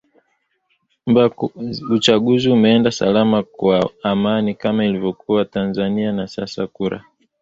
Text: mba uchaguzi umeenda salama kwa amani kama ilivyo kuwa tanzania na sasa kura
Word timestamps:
mba 1.09 1.23
uchaguzi 1.97 2.49
umeenda 2.49 2.91
salama 2.91 3.43
kwa 3.43 3.89
amani 4.03 4.55
kama 4.55 4.85
ilivyo 4.85 5.13
kuwa 5.13 5.45
tanzania 5.45 6.11
na 6.11 6.27
sasa 6.27 6.67
kura 6.67 7.03